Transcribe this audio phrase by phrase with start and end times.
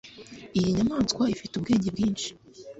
[0.57, 2.29] Iyi nyamaswa ifite ubwenge bwinshi